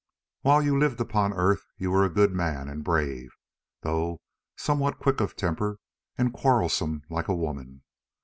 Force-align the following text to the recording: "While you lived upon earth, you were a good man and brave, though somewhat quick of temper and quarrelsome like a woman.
"While 0.41 0.63
you 0.63 0.79
lived 0.79 0.99
upon 0.99 1.31
earth, 1.31 1.61
you 1.77 1.91
were 1.91 2.03
a 2.03 2.09
good 2.09 2.31
man 2.33 2.67
and 2.67 2.83
brave, 2.83 3.29
though 3.81 4.19
somewhat 4.57 4.97
quick 4.97 5.21
of 5.21 5.35
temper 5.35 5.77
and 6.17 6.33
quarrelsome 6.33 7.03
like 7.07 7.27
a 7.27 7.35
woman. 7.35 7.83